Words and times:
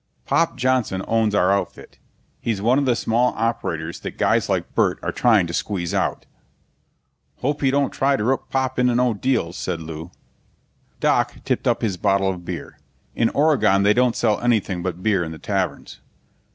Pop 0.25 0.57
Johnson 0.57 1.05
owns 1.07 1.35
our 1.35 1.51
outfit. 1.51 1.99
He's 2.39 2.59
one 2.59 2.79
of 2.79 2.85
the 2.85 2.95
small 2.95 3.35
operators 3.37 3.99
that 3.99 4.17
guys 4.17 4.49
like 4.49 4.73
Burt 4.73 4.97
are 5.03 5.11
trying 5.11 5.45
to 5.45 5.53
squeeze 5.53 5.93
out. 5.93 6.25
"Hope 7.41 7.61
he 7.61 7.69
don't 7.69 7.91
try 7.91 8.15
to 8.15 8.23
rook 8.23 8.49
Pop 8.49 8.79
into 8.79 8.95
no 8.95 9.13
deals," 9.13 9.57
said 9.57 9.79
Lew. 9.79 10.09
Doc 10.99 11.35
tipped 11.45 11.67
up 11.67 11.83
his 11.83 11.97
bottle 11.97 12.31
of 12.31 12.43
beer. 12.43 12.79
In 13.15 13.29
Oregon 13.29 13.83
they 13.83 13.93
don't 13.93 14.15
sell 14.15 14.39
anything 14.41 14.81
but 14.81 15.03
beer 15.03 15.23
in 15.23 15.31
the 15.31 15.37
taverns. 15.37 15.99